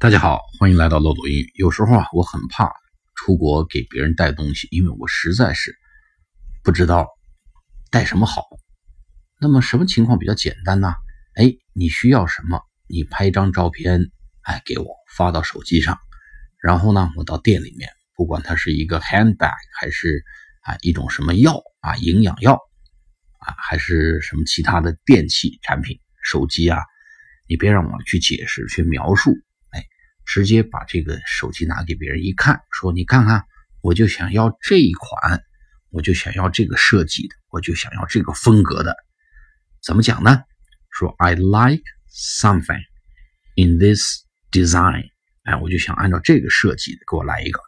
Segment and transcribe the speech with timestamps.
[0.00, 1.50] 大家好，欢迎来到漏斗英语。
[1.56, 2.70] 有时候啊，我很怕
[3.16, 5.76] 出国给别人带东西，因为我实在是
[6.62, 7.08] 不知道
[7.90, 8.44] 带什么好。
[9.40, 10.94] 那么什么情况比较简单呢？
[11.34, 12.60] 哎，你需要什么？
[12.86, 14.00] 你拍一张照片，
[14.42, 15.98] 哎，给我发到手机上，
[16.62, 20.22] 然后呢，我到店里面，不管它是一个 handbag 还是
[20.62, 22.52] 啊一种什么药啊，营养药
[23.40, 26.78] 啊，还是什么其他的电器产品，手机啊，
[27.48, 29.34] 你别让我去解释、去描述。
[30.28, 33.46] 直接把这个手机拿给别人一看，说：“你看看，
[33.80, 35.42] 我就想要这一款，
[35.88, 38.94] 我就想要这个设计的，我就想要这个风格的。”
[39.82, 40.42] 怎么讲呢？
[40.90, 42.82] 说 “I like something
[43.56, 45.08] in this design”，
[45.44, 47.58] 哎，我就想按照这个设计的给我来一个，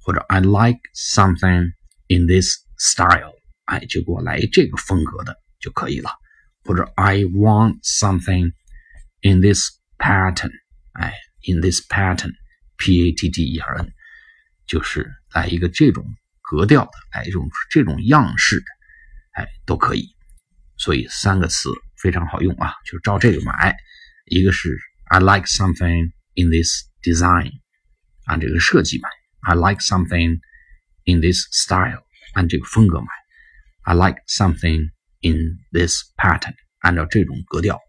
[0.00, 1.72] 或者 “I like something
[2.08, 3.34] in this style”，
[3.66, 6.08] 哎，就给我来这个风格的就可以了。
[6.64, 8.52] 或者 “I want something
[9.20, 10.52] in this pattern”，
[10.92, 11.12] 哎。
[11.42, 12.32] In this pattern,
[12.78, 13.92] P-A-T-T-E-R-N，
[14.66, 16.04] 就是来一个这种
[16.42, 18.66] 格调的，来一种这种样式的，
[19.34, 20.08] 哎，都可以。
[20.76, 23.76] 所以三个词非常好用啊，就照这个买。
[24.26, 24.78] 一个是
[25.10, 27.52] I like something in this design，
[28.24, 29.08] 按这个设计买
[29.42, 30.40] ；I like something
[31.04, 32.02] in this style，
[32.34, 33.06] 按这个风格买
[33.84, 37.80] ；I like something in this pattern，按照这种格调，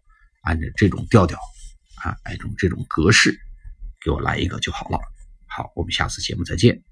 [0.42, 1.38] 按照这种调调
[2.00, 3.38] 啊，这种这种格式。
[4.02, 4.98] 给我来一个就好了。
[5.46, 6.82] 好，我们下次节目再见。